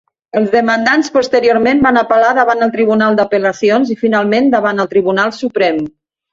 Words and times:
Els 0.39 0.47
demandants 0.53 1.11
posteriorment 1.17 1.83
van 1.83 2.01
apel·lar 2.03 2.33
davant 2.39 2.67
el 2.69 2.73
Tribunal 2.77 3.21
d'Apel·lacions 3.21 3.95
i 3.95 4.01
finalment 4.03 4.53
davant 4.59 4.89
el 4.89 4.93
Tribunal 4.97 5.39
Suprem. 5.45 5.83